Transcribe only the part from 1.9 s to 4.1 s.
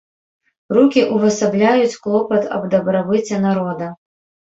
клопат аб дабрабыце народа.